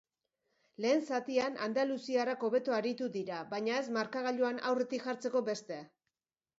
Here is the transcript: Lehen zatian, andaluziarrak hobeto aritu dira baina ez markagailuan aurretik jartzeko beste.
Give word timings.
Lehen 0.85 1.03
zatian, 1.17 1.59
andaluziarrak 1.65 2.47
hobeto 2.49 2.77
aritu 2.79 3.13
dira 3.19 3.45
baina 3.55 3.79
ez 3.85 3.87
markagailuan 4.01 4.67
aurretik 4.73 5.11
jartzeko 5.11 5.49
beste. 5.55 5.85